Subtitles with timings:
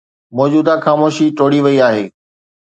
[0.37, 2.05] موجوده خاموشي ٽوڙي وئي آهي.